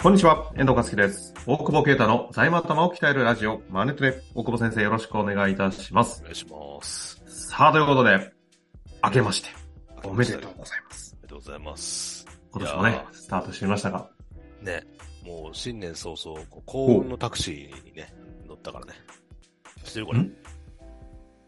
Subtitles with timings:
[0.00, 1.34] こんにちは、遠藤和樹です。
[1.44, 4.22] 大久保啓太の財務頭を鍛えるラジオ、マネトレ。
[4.32, 6.22] 大久保先生よろしくお願いいたしますお。
[6.22, 7.20] 願いします。
[7.26, 8.32] さあ、ということで、
[9.02, 9.48] 明けまして、
[10.04, 11.16] おめでとうございます。
[11.16, 12.26] ありがとうございます。
[12.52, 14.08] 今年もねスタートしてみましたが、
[14.62, 14.86] ね、
[15.26, 18.14] もう新年早々、幸運のタクシーにね、
[18.46, 18.92] 乗ったからね。
[19.82, 20.20] 知ってるこれ？
[20.20, 20.32] ん？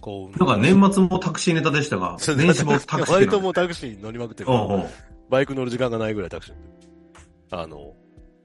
[0.01, 4.87] 幸運なんか年末もタクシーネタでしたが、末年始もタクシー割なのともうタクシーに乗りまくってるから、
[5.29, 6.55] バイク乗る時間がないぐらいタクシー。
[7.53, 7.95] あの、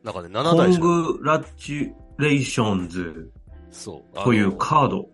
[0.05, 3.31] なんかね、7コングラチュレーションズ
[3.71, 4.23] そう。
[4.23, 5.09] というカード、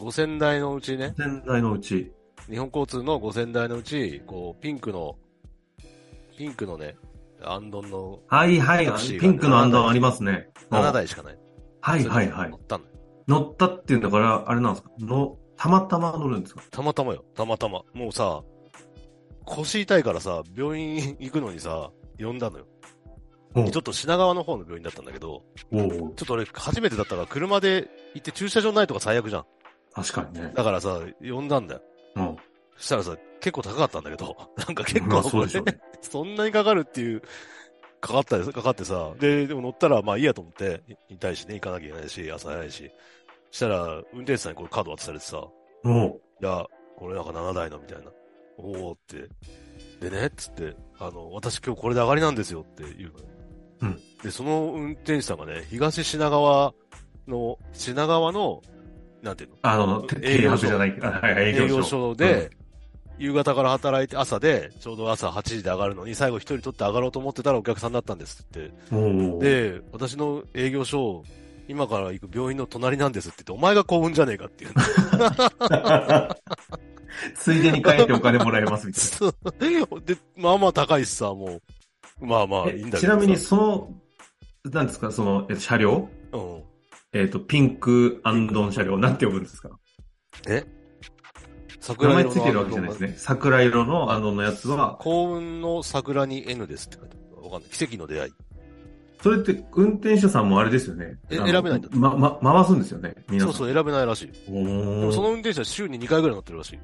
[0.00, 2.12] 5000台のうちね、全体のうち、
[2.50, 5.16] 日本交通の5000台のうち、こう、ピンクの、
[6.36, 6.96] ピンクのね、
[7.42, 8.86] アンドンのはいはい
[9.20, 10.48] ピンクのアンダーありますね。
[10.70, 11.38] 7台しかない。
[11.80, 12.56] はいはいはい乗。
[12.56, 12.90] ったのよ。
[13.28, 14.90] 乗ったっていうんだから、あれなんですか？
[14.98, 16.62] の、たまたま乗るんですか？
[16.72, 17.24] たまたまよ。
[17.36, 17.82] たまたま。
[17.94, 18.42] もうさ、
[19.44, 22.66] 腰痛いからさ、病院行くのにさ、呼んだのよ。
[23.54, 29.44] ちょっと品川の方の病院だったんだけど、ちょっと俺初めてだったから車で行って駐車場ないとか最悪じゃん。
[29.94, 30.52] 確かにね。
[30.54, 31.82] だからさ、呼んだんだよ。
[32.16, 32.36] うん。
[32.76, 35.80] そしたらさ、結構高かったんだけど、 なんか結まあ構そうでしょうね。
[36.02, 37.22] そんなにかかるっていう、
[38.00, 42.90] かかったよかかってさ、で、でも乗ったらまあいいやと思って、い痛いしね、行かなきゃいけないし、朝早いし。
[43.50, 45.48] そしたら、運転手さんにこれカード渡されてさ、
[45.84, 48.04] おういや、これなんか7台のみたいな。
[48.58, 49.28] おおって。
[50.00, 53.24] でね、つって、あの、私今日これで上がりなんですよって言うのよ。
[53.80, 54.00] うん。
[54.22, 56.74] で、その運転手さんがね、東品川
[57.26, 58.62] の、品川の、
[59.22, 59.56] なんていうの？
[59.62, 62.14] あの、て営業所じゃない、あはいはい、営営業業所。
[62.14, 62.50] 所で、
[63.18, 68.70] 夕方から働いて、朝で、ちょうど朝8時で上がるのに、最後一人取って上がろうと思ってたらお客さんだったんですって。
[69.40, 71.24] で、私の営業所、
[71.66, 74.82] 今から行く病院の隣なんですって言って、お前が幸運じゃねえかっていうの。
[77.36, 79.34] ついでに帰ってお金もらえますみたい そう
[80.04, 81.62] で、まあまあ高いしさ、もう。
[82.20, 82.72] まあまあな。
[82.72, 83.94] いいんだけどちなみに、その、
[84.70, 86.08] なんですか、その、え車両？
[86.32, 86.62] うん。
[87.12, 89.70] えっと、ピンクアンドン車両、なんて呼ぶんですか？
[90.48, 90.64] え？
[91.80, 93.14] 名桜色の前ついてるわけじゃないですね。
[93.16, 97.42] 桜色のアンドンのやつは、幸運の桜に N ですって書いてある。
[97.44, 97.70] わかんない。
[97.70, 98.32] 奇跡の出会い。
[99.22, 101.16] それって運転手さんもあれですよね。
[101.30, 103.14] えあの選べないんだま、ま、回すんですよね。
[103.28, 103.52] 皆さ。
[103.52, 104.30] そうんそう、選べないらしい。
[104.46, 106.78] その運転手は週に2回ぐらい乗ってるらしい。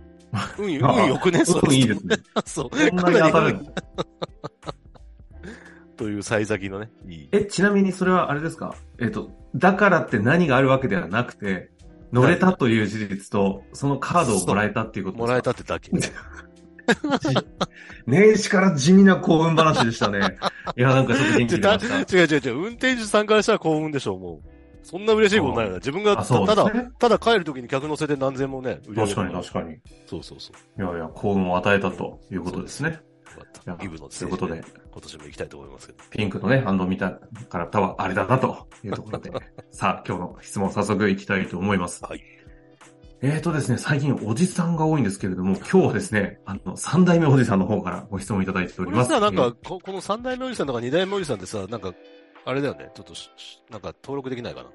[0.59, 2.17] 運い、あ運よくね、そうんいいですね。
[2.45, 2.71] そう。
[2.71, 3.59] こんなに当たるかなり
[5.97, 7.29] という幸先のね、いい。
[7.33, 8.75] え、ちなみにそれはあれですか？
[9.01, 11.71] えっと、だからって何があるわけではなくて、
[12.13, 15.27] 乗れたという事実と、そのカードをもらえたっていうことですか？
[15.27, 15.91] もらえたってだけ。
[18.07, 20.37] 年始から地味な幸運話でしたね。
[20.77, 22.17] いや、なんかちょっと元気になりました。
[22.19, 24.49] 違う違う違う、運転手さんからしたら幸運でしょう、もう。
[24.83, 25.77] そんな嬉しいことないよね。
[25.77, 26.71] 自分があ、たそうただ。
[26.99, 29.73] ただ帰るときに客乗せて何千もね、売り上げ確かるに確かに。
[29.73, 30.83] いそうそうそう。
[30.83, 33.01] やいや、幸運を与えたということですね。
[33.35, 35.99] よかったブのということで、今年も行きたいと思いますけど。
[36.11, 37.19] ピンクのね、ハンドを見た
[37.49, 39.31] 方はあれだなというところで、
[39.71, 42.05] さあ、今日の質問早速いきたいと思います。
[42.05, 42.23] はい。
[43.23, 49.09] えーとですね、最近おじさんが多いんですけれども、今日はですね、あの、三代目おじさんの方からご質問いただいております。
[49.09, 51.95] これさ、なんか、ここの三代目おじさんとか二代目おじさんってさ、なんか、
[52.45, 52.91] あれだよね。
[52.95, 53.15] ちょっと
[53.71, 54.69] なんか登録できないかな。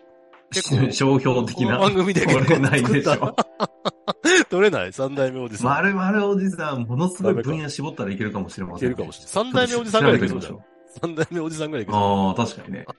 [0.51, 1.77] 結構 商標的な。
[1.79, 3.35] 番組で結構取れないでしょ。
[4.49, 4.93] 取れない？
[4.93, 5.65] 三代目おじさん。
[5.67, 9.31] まるまるおじさん、ものすごい分野絞ったらいけるかもしれまいせん、けるかもしれない。
[9.31, 10.67] 三代目おじさんぐらいいけそうじゃん調べて。
[11.01, 12.01] 三代目おじさんぐらいいけそう。
[12.01, 12.85] ああ、確かにね。
[12.87, 12.97] はい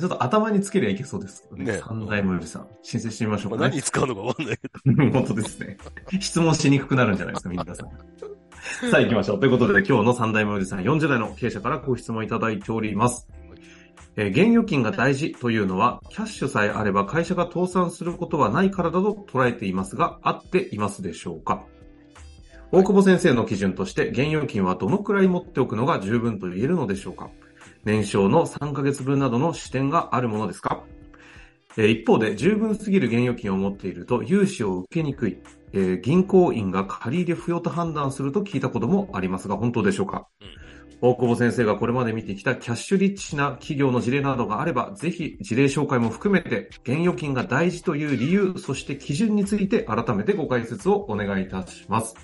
[0.00, 1.64] ちょっと頭につけりゃいけそうですね。
[1.64, 2.66] ね三代目おじさん。
[2.82, 3.82] 申請してみましょうかねまあ何に。
[3.82, 5.12] 使うのかわかんないけど。
[5.12, 5.76] 本当ですね。
[6.18, 7.76] 質問しにくくなるんじゃないですか、皆さん。
[8.90, 9.40] さあ行きましょう。
[9.40, 13.28] ということで、今日の三代目おじさん、40代の経営者からご質問いただいております。
[14.18, 21.64] えー現預金が大事というのは、キャッシュさえあれば会社が倒産することはないからだと捉えていますが、合っていますでしょうか？
[22.72, 27.30] 大久保先生の基準として、現預金はどのくらい持っておくのが十分と言えるのでしょうか？
[27.84, 30.82] 年商の3ヶ月分などの視点があるものですか？
[31.76, 35.38] 一方で、十分すぎる現預金を持っていると、融資を受けにくい、
[35.74, 40.26] えー銀行員が借り入れ不要と判断すると聞いたこともありますが、本当でしょうか、
[41.00, 52.14] 大久保先生がこれまで見てきたキャッシュリッチな企業の事例などがあれば、ぜひ事例紹介も含めて、現預金が大事という理由、そして基準について改めてご解説をお願いいたします。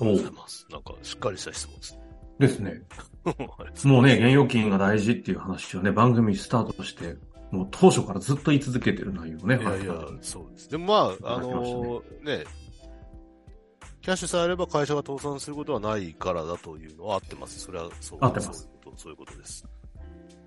[0.00, 0.66] ありがとうございます。
[0.70, 2.00] なんか、しっかりした質問ですね。
[2.40, 2.82] ですね。
[3.24, 7.16] はいもうね、現預金が大事っていう話をね、番組スタートして、
[7.52, 9.60] もう当初からずっと言い続けてる内容ね。
[9.60, 10.70] いやいやそうです。
[10.70, 12.44] でもまあ、あのね、
[14.02, 17.60] キャッシュさえあれば会社が倒産することはないからだというのは合ってます。
[17.60, 18.96] それはそう合ってますそういうこと。
[18.96, 19.64] そういうことです。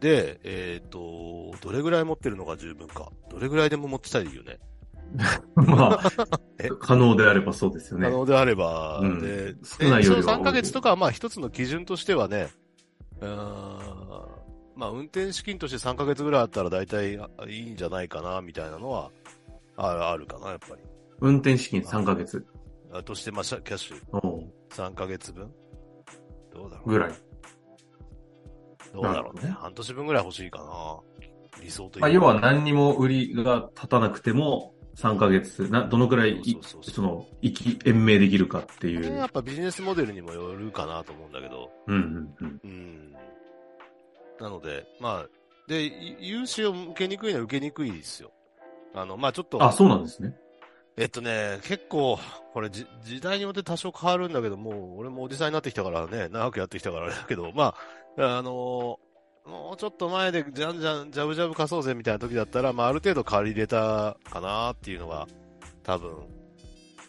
[0.02, 3.12] で、えっ、と、どれぐらい持ってるのが十分か。
[3.30, 4.60] どれぐらいでも持ってたいよね。
[5.56, 6.12] まあ
[6.60, 8.10] え、可能であればそうですよね。
[8.10, 12.50] 可能であれば、うんで、少ないよりは3ヶ月とかはまあ一つの基準としてはね、
[13.22, 14.06] うーん
[14.76, 19.10] まあ、運転資金として3ヶ月ぐらいあったら大体あいいんじゃないかな、みたいなのは、
[19.78, 20.82] ああるかな、やっぱり。
[21.22, 22.46] 運転資金3ヶ月。
[22.92, 25.52] あとして、まあ、シャキャッシュおう3ヶ月分？
[26.54, 26.90] どうだろう。
[26.90, 27.14] ぐらい。
[28.94, 29.50] どうだろうね。
[29.60, 31.00] 半年分ぐらい欲しいかな。
[31.62, 39.28] 理想というまあ、要は何にも売りが立たなくても、3ヶ月、な、どのくらいい、その、生き、延命できるかっていこれやう。
[39.28, 41.70] っぱビジネスモデルにもよるかなと思うんだけど。
[41.88, 42.60] うんうんうん。
[42.64, 43.12] うん。
[44.40, 45.28] なので、まあ、
[45.68, 48.32] で、い融資を受けにくいのは受けにくいですよ。
[48.94, 50.38] あの、まあちょっと、あ、そうなんですね。
[50.98, 52.18] えっとね、結構、
[52.54, 57.76] これじ時代によって多少変わるんだけど、もう俺もおじさんになってきたからね、長くやってきたからあ れだけど、ま
[58.18, 59.00] あ、あの
[59.46, 65.28] もうちょっと前でじゃんじゃん、ジャブジャブ貸そうぜみたいな時だったら、まあある程度借り入れたかなっていうのが、
[65.84, 66.12] 多分、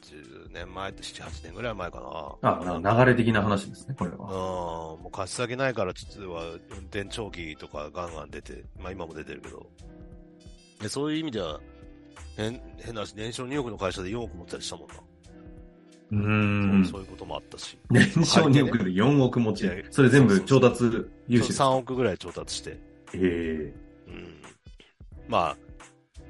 [0.02, 2.60] 10年前って7、8年ぐらい前かな。
[2.60, 4.28] あ、な流れ的な話ですね、これうん、は。
[4.28, 6.42] もう貸し先ないから、実は
[6.72, 9.64] 運転長期とかガンガン出て、まあ今も出てるけど。
[10.80, 11.60] でそういう意味では、
[12.36, 14.94] 変、変な話、年商2億の会社で4億持ってたりしたもんな。
[16.12, 17.00] うーんそう。
[17.00, 17.78] いうこともあったし。
[17.90, 19.68] 年商2億で4億持ち。
[19.90, 20.84] それ全部調達
[21.26, 22.78] 融資です3億ぐらい調達して。
[23.14, 23.74] ええ
[24.08, 24.42] うん。
[25.28, 25.56] まあ、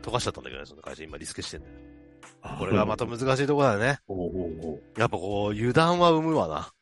[0.03, 1.73] 溶かしちゃったんだけどね、その会社今リスケしてんだよ。
[2.43, 3.99] あこれがまた難しいところだよね。
[4.07, 6.73] おうおうおうやっぱこう、油断は生むわな。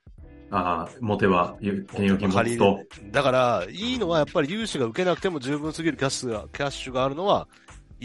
[0.50, 2.80] ああ、持てば、現預金持つと。
[3.10, 7.48] だから、いいのはやっぱり融資が受けなくても十分すぎるキャッシュが、キャッシュがあるのは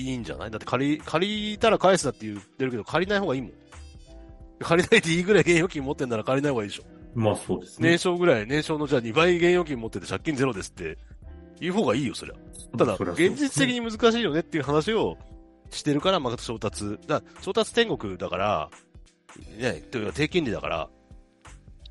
[0.01, 0.51] いいんじゃない？
[0.51, 3.51] だって借り、借りたら返すなって言ってるけど、借りない方がいいもん。
[4.62, 6.84] 借りないでいいぐらい現預金持ってんなら借りない方がいいでしょ。
[7.16, 7.98] まあそうですね年。
[8.00, 10.98] 商ぐらい、年商のじゃあ2倍現預金持ってて借金ゼロですって、
[11.60, 12.78] 言う方がいいよ、そりゃ。
[12.78, 15.18] ただ、現実的に難しいよねっていう話を
[15.72, 16.98] してるから、まあ、調達。
[17.07, 18.69] だ調達天国だから、
[19.57, 20.90] ね、というか低金利だから、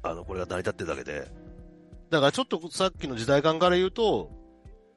[0.02, 1.30] あの、これが成り立ってるだけで。
[2.10, 4.30] だからちょっとさっきの時代感から言うと、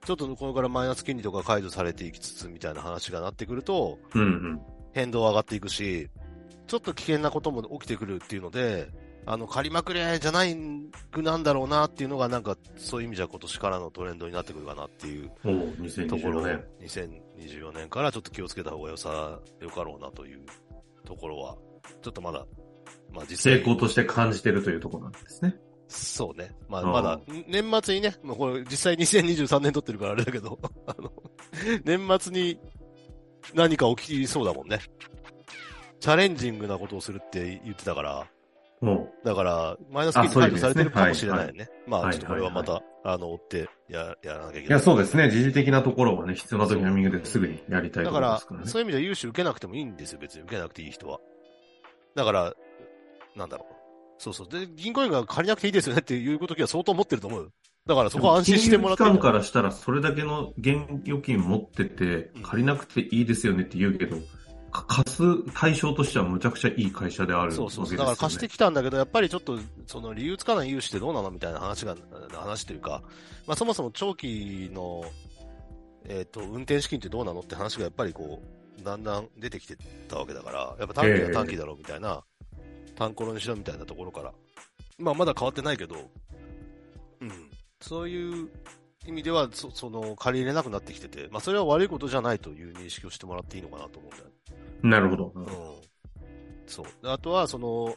[0.06, 4.62] ちょっとこれからマイナス金利とか解除されていきつつみたいな話がなってくると、うんうん。
[4.94, 6.10] 変動は上がっていくし、
[6.68, 8.90] ちょっと危険なことも起きてくるっていうので、
[9.26, 10.58] あの、借りまくれじゃない
[11.12, 16.64] くなんだろうなっていうのが、なんか、そういう意味じゃ今年からのトレンドになってくるかなっていうところ、2024年。
[16.82, 20.40] 2024年からちょっと気をつけた方がよさ、よかろうなという
[21.06, 21.56] ところは、
[22.02, 22.46] ちょっとまだ、
[23.14, 25.56] まあ実際成功として感じてるというところなんですね。
[25.92, 26.56] そうね。
[26.70, 30.58] まあうんまだ、年末にね、まあこれ実際2023年撮ってるからあれだけど、
[30.88, 31.12] あの、
[31.84, 32.58] 年末に
[33.54, 34.80] 何か起きそうだもんね。
[36.00, 38.28] チャレンジングなことをするって言ってたから、
[38.82, 41.70] もだから、マイナス金利解除されてるかもしれないよね。
[41.86, 44.62] まあ、はいちょっとこれはまた、あの、追ってや、やらなきゃいけう。
[44.62, 44.72] いない。
[44.72, 45.30] や、そうですね。
[45.30, 48.68] 時事的なところはね、必要なタイミングですぐにやりたいとこだからろですから、ね。
[48.68, 51.20] そういう意味では融資受けなくてもいいんですよ、別に受けなくていい人は。
[52.16, 52.54] だから、
[53.36, 53.81] なんだろう。
[54.22, 54.48] そうそう。
[54.48, 57.50] で、銀行員が借りなくていいですよねっていうときは相当持ってると思うよ。
[57.88, 60.78] だからそこは安心してもらって金融機関からしたら、それだけの現
[61.08, 64.18] 預金持っててうん、借りなくていいですよねって言うけど、
[64.72, 65.24] か貸す
[65.54, 67.52] 対象としてはむちゃくちゃいい会社である。
[67.52, 67.98] そうそうそう。
[67.98, 69.58] だから貸してきたんだけど、やっぱりちょっと、
[69.88, 71.96] その理由つかない融資ってどうなのみたいな話が、
[72.32, 73.02] 話というか、
[73.48, 75.04] まあそもそも長期の、
[76.06, 78.44] えっ、と、運転資金ってどうなのって話がやっぱりこ
[78.80, 79.76] う、だんだん出てきて
[80.08, 82.24] たわけだから、やっぱ短期は短期だろうみたいな、
[82.96, 84.34] 単コロにしろみたいなところから。
[84.98, 85.96] まあまだ変わってないけど、
[87.22, 87.32] うん。
[87.80, 88.50] そういう
[89.08, 94.32] 意味では、そその、借り入れなくなってきてて、まあそれは悪いことじゃないという認識をしてもらっていいのかなと思うんだよね。
[94.84, 95.32] なるほど。
[95.36, 95.48] うん
[96.68, 96.86] そう。
[97.04, 97.96] であとは、その、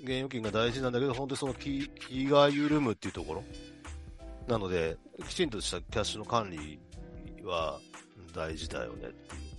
[0.00, 3.44] 現預金が大事なんだけど、本当にその気気が緩むっていうところ。
[4.46, 4.96] なので、
[5.28, 6.78] きちんとしたキャッシュの管理
[7.44, 7.80] は
[8.34, 9.08] 大事だよね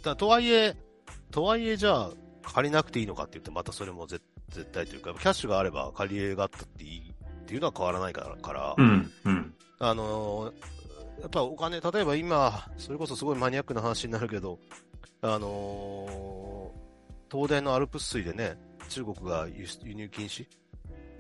[0.04, 0.76] だとはいえ、
[1.32, 2.12] とはいえじゃあ、
[2.44, 9.54] 借りなくていいのかって言って、またそれも絶絶対というか、キャッシュがあれば借り入れがあったっていいっていうのは変わらないから、からうん、うん。
[9.80, 10.54] あのー
[11.22, 14.60] やっぱお金、例えば今、それこそすごいマニアックな話になるけど、
[15.22, 16.88] あのー
[17.30, 20.46] 東電のアルプス水でね、中国が輸入禁止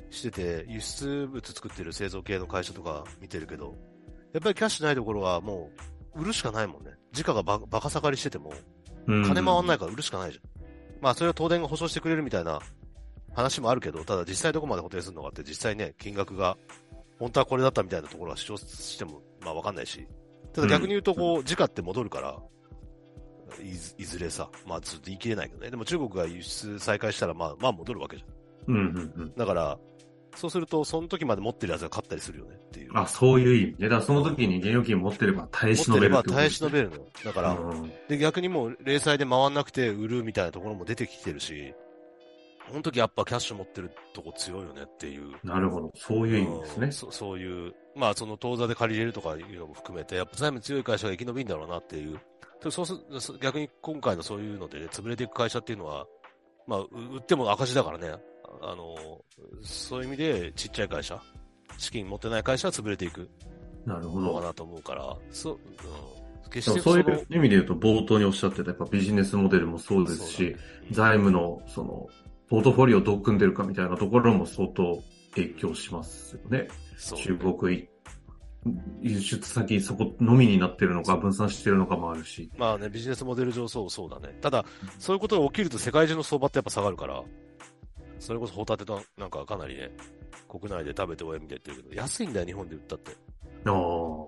[0.10, 3.75] してて、輸出物作ってる製造系の会社とか見てるけど、
[4.34, 5.69] やっぱりキャッシュないところはも
[6.15, 6.91] う、売るしかないもんね。
[7.12, 8.53] 時価がババカ盛りしてても、
[9.07, 10.43] うん金回んないから売るしかないじゃん。
[11.01, 12.60] まあ、それは東電が保証してくれるみたいな
[13.38, 16.58] 話もあるけど、ただ実際どこまで補填するのかって実際ね、金額が、
[17.20, 20.08] 本当はこれだったみたいなところは主張しても、まあわかんないし。
[20.53, 22.39] ただ逆に言うと、こう、時価って戻るから、
[23.63, 25.70] いずいずれさ、まあずっと言い切れないけどね。
[25.70, 28.75] でも中国が輸出再開したら、まあ、まあ戻るわけじゃん。
[28.75, 29.34] うん、うん、うん。
[29.36, 29.77] だから、
[30.36, 32.91] そうすると、その時まで持ってるやつが勝ったりするよねっていう。
[32.96, 33.89] あ、そういう意味ね。
[33.89, 37.08] だからその時に現預金持ってれば耐え忍べるってこと耐え忍べるのよ。
[37.24, 41.74] だから、うんで、逆にもう、零細で回んなくて売るみたいなところも出てきてるし、
[42.69, 45.36] この時やっぱキャッシュ持ってるとこ強いよねっていう。
[45.43, 45.91] なるほど。
[45.95, 46.91] そういう意味ですねうん。
[46.93, 52.19] そそういう、まあその当座で借りれるとかいうのも含めて、やっぱ財務強い会社が生き延びんだろうなっていう。
[52.63, 56.05] でそうすそ逆に今回のそういうので、ね、潰れていく会社っていうのは、
[56.65, 58.15] まあ、う売っても赤字だからね。
[58.62, 58.95] あの、
[59.62, 61.21] そういう意味でちっちゃい会社、
[61.77, 63.29] 資金持ってない会社は潰れていく
[63.86, 64.27] なるほど。
[64.27, 70.55] のかなと思うから、そう、うん、決してでもそういう意味で言うと、冒頭におっしゃってた、やっぱビジネスモデルもそうですし、
[70.91, 72.07] 財務の、その、
[72.50, 75.04] ポートフォリオをどう組んでるかみたいなところも相当
[75.36, 76.68] 影響しますよね。
[76.98, 77.88] そう中国い
[79.01, 82.50] 輸出先そこのみになってるのか分散してるのかもあるし。
[82.58, 84.36] まあね、ビジネスモデル上そうそうだね。
[84.42, 84.66] ただ、
[85.00, 87.24] そういうことが起きると世界中の相場ってやっぱ下がるから、
[88.20, 89.92] それこそホタテとなんかかなりね、
[90.50, 93.12] 国内で食べて親みたいって言ってるけど、安いんだよ、日本で売ったって。
[93.66, 93.74] ああ、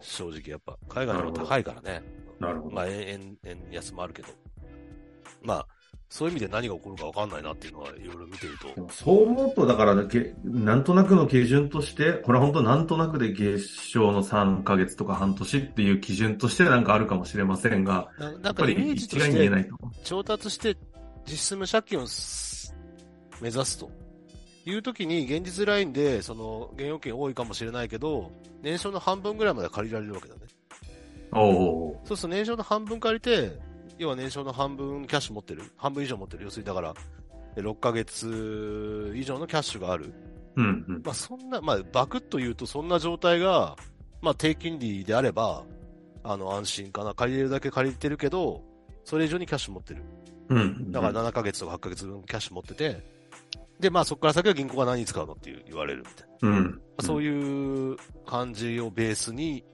[0.02, 0.78] 正直やっぱ。
[0.88, 2.04] 海外の方が高いからね。
[2.40, 2.76] なるほど。
[2.76, 4.30] まあ、円、円安もあるけど。
[5.42, 5.68] まあ、
[6.10, 8.90] そういう意味で何が起こるかわかんないなっていうのはいろいろ見てると。
[8.92, 19.78] そう思うと、だから、げなんとなくの基準として、これは本当なんとなくで月賞の3ヶ月とか半年っていう基準としてなんかあるかもしれませんが、ななんやっぱり一概に言えないと。
[20.04, 20.76] 調達して
[21.28, 22.76] 実質無借金をす
[23.40, 23.92] 目指すと。
[24.66, 30.42] いう時に現実ラインで、その、現預金多いかもしれないけど、年商の半分ぐらいまで借りられるわけだね。
[31.32, 31.42] お
[31.92, 33.60] おそうすると年商の半分借りて、
[34.00, 35.62] 要は年商の半分キャッシュ持ってる。
[35.76, 36.46] 半分以上持ってる。
[36.46, 36.94] 要するにだから、
[37.56, 40.14] で6ヶ月以上のキャッシュがある。
[40.56, 41.02] うんうん。
[41.04, 43.76] まあそんな、まあバクッと言うとそんな状態が、
[44.22, 45.66] まあ低金利であれば、
[46.24, 47.14] あの安心かな。
[47.14, 48.64] 借りれるだけ借りてるけど、
[49.04, 50.04] それ以上にキャッシュ持ってる。
[50.48, 50.92] うん。
[50.94, 53.04] だから7ヶ月とか8ヶ月分キャッシュ持ってて、
[53.82, 56.58] で、まあそこから先は銀行が何に使うのっていう言われるみたいな。
[56.58, 56.66] うん。
[56.66, 59.66] まあそういう感じをベースに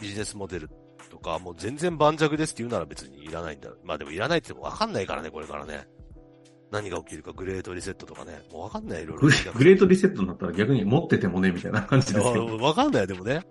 [0.00, 0.70] ビジネスモデル
[1.12, 3.68] とか、もう全然盤石ですって言うなら別にいらないんだ。
[3.84, 5.86] まあでもいらないって言ってもわかんないからね、これからね。
[6.70, 8.40] 何が起きるか、グレートリセットとかね。
[8.50, 9.74] もうわかんない、いろいろグレ。
[9.74, 12.48] ートリセットになったら逆に持っててもね、みたいな感じですよ。
[12.58, 13.42] あわかんないよ、でもね。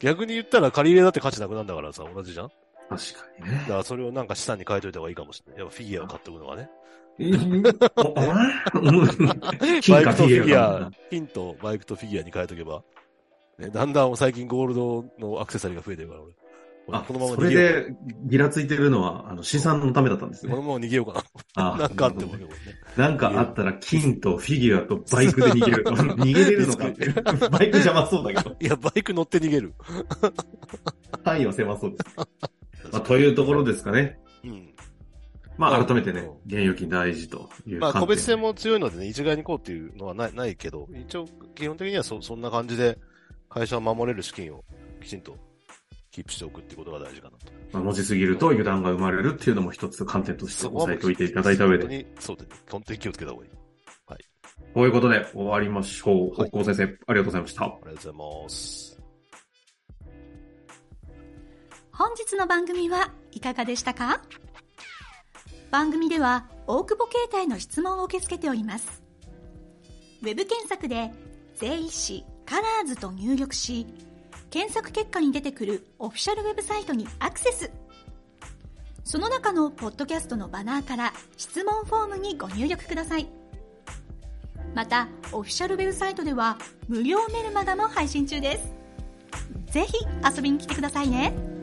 [0.00, 2.48] 逆に言ったら借り入れだって価値なくなるんだからさ、同じじゃん？
[2.48, 2.52] だ
[2.90, 3.64] 確かにね。
[3.66, 5.60] からそれをなんか資産に変えといた方がいいかもしれない。
[5.60, 6.68] やっぱフィギュアを買っておくのがね。
[7.16, 7.32] バイ
[10.04, 12.82] クとフィギュかア、金とバイクとフィギュアに変えとけば、
[13.58, 16.32] ね、だんだん最近ゴールドのアクセサリーが増えてるから、俺。
[16.86, 20.56] 俺あ、このままそれで、ギラついてるのは、あの、資産のためだったんですかな。
[20.56, 20.66] こね。
[20.66, 21.24] のまま逃げようか
[21.54, 21.88] あな。
[21.88, 22.46] なんかあってもね。
[22.96, 25.90] なんかあったら、金とフィギュアとバイクで逃げると。
[25.96, 27.08] 逃げれるのかって。
[27.48, 28.56] バイク邪魔そうだけど。
[28.60, 29.72] いや、バイク乗って逃げる。
[31.24, 32.04] 範囲は狭そうです。
[32.92, 34.18] まあ、というところですかね。
[34.44, 34.74] うん。
[35.56, 42.98] まあ、まあ改めてね、現預金大事というまあ、個別性も強いのでね、一概にこうっていうのはないないけど、一応、基本的にはそそんな感じで、
[43.48, 44.64] 会社を守れる資金を
[45.00, 45.36] きちんと
[46.14, 47.52] キープしておくっていうことが大事かなと。
[47.72, 51.82] まあ、文字すぎると油断が生まれるっていうのも一つ観点として押さえておいていただいた上で。
[51.82, 52.56] 本当に、そうですね。
[52.70, 53.50] 本当に気をつけた方がいい。
[54.72, 56.40] こういうことで終わりましょう。
[56.40, 57.64] はい北高先生、ありがとうございました。
[57.64, 58.12] ありがとうござい
[58.44, 59.00] ます。
[61.92, 64.20] 本日の番組はいかがでしたか？
[65.70, 69.02] 番組では大久保携帯の質問を受け付けております。
[70.22, 71.12] ウェブ検索で
[71.56, 73.86] 税理士カラーズと入力し、
[74.54, 77.72] 検索結果に出てくるオフィシャルウェブサイトにアクセス。
[79.02, 83.26] その中のポッドキャストのバナーから質問フォームにご入力ください。
[84.72, 86.56] また、オフィシャルウェブサイトでは
[86.86, 89.72] 無料メルマガも配信中です。
[89.72, 89.92] ぜひ
[90.24, 91.53] 遊びに来てくださいね。